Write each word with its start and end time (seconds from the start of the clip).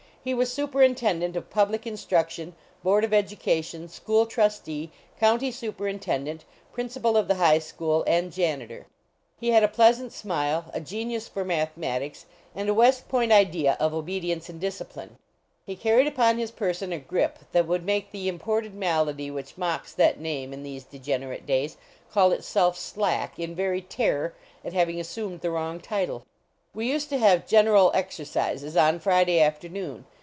He 0.23 0.35
was 0.35 0.53
superinten 0.53 1.21
dent 1.21 1.35
of 1.35 1.49
public 1.49 1.87
instruction, 1.87 2.53
board 2.83 3.03
of 3.03 3.09
educa 3.09 3.63
tion, 3.63 3.89
school 3.89 4.27
trustee, 4.27 4.91
county 5.19 5.51
superintendent, 5.51 6.45
principal 6.71 7.17
of 7.17 7.27
the 7.27 7.33
high 7.41 7.57
school 7.57 8.03
and 8.05 8.31
janitor. 8.31 8.85
He 9.39 9.47
256 9.47 10.13
THE 10.13 10.19
STRIKK 10.19 10.31
AT 10.31 10.33
HINMAN 10.37 10.47
S 10.51 10.53
had 10.61 10.63
a 10.75 10.75
pleasant 10.75 10.75
>mile, 10.75 10.75
a 10.75 10.79
genius 10.79 11.27
for 11.27 11.43
mathemat 11.43 12.01
ics, 12.03 12.25
and 12.53 12.69
a 12.69 12.73
West 12.75 13.09
Point 13.09 13.31
idea 13.31 13.75
of 13.79 13.95
obedience 13.95 14.47
and 14.47 14.61
discipline. 14.61 15.17
He 15.65 15.75
carried 15.75 16.05
upon 16.05 16.37
his 16.37 16.51
person 16.51 16.93
a 16.93 16.99
grip 16.99 17.39
that 17.51 17.65
would 17.65 17.83
make 17.83 18.11
the 18.11 18.27
imported 18.27 18.75
malady 18.75 19.31
which 19.31 19.57
mocks 19.57 19.91
that 19.93 20.19
name 20.19 20.53
in 20.53 20.61
these 20.61 20.83
degenerate 20.83 21.47
days, 21.47 21.77
call 22.11 22.31
itself 22.31 22.77
Slack, 22.77 23.39
in 23.39 23.55
very 23.55 23.81
terror 23.81 24.35
at 24.63 24.73
having 24.73 24.99
as 24.99 25.07
sumed 25.09 25.41
the 25.41 25.49
wrong 25.49 25.79
title. 25.79 26.27
We 26.73 26.89
used 26.89 27.09
to 27.09 27.17
have 27.17 27.45
General 27.47 27.91
Exercises 27.93 28.77
on 28.77 28.99
Friday 29.01 29.41
afternoon. 29.41 30.05